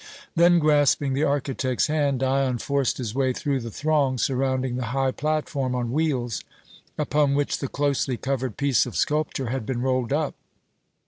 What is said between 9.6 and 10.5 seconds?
been rolled up.